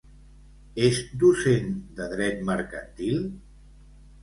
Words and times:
És 0.87 1.01
docent 1.25 1.69
de 2.01 2.09
dret 2.15 2.43
mercantil? 2.51 3.23